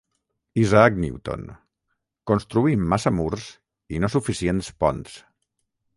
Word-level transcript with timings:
Isaac 0.61 0.95
Newton: 1.01 1.43
construïm 2.31 2.87
massa 2.95 3.15
murs 3.21 3.45
i 3.99 4.03
no 4.05 4.11
suficients 4.15 4.73
ponts. 4.85 5.21